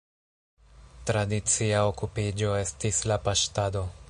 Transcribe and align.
Tradicia 1.09 1.85
okupiĝo 1.93 2.59
estis 2.65 3.07
la 3.13 3.23
paŝtado. 3.29 3.91